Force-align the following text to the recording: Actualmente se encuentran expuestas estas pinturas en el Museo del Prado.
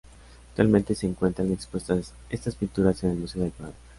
Actualmente 0.49 0.95
se 0.95 1.05
encuentran 1.05 1.51
expuestas 1.51 2.11
estas 2.31 2.55
pinturas 2.55 3.03
en 3.03 3.11
el 3.11 3.17
Museo 3.17 3.43
del 3.43 3.51
Prado. 3.51 3.73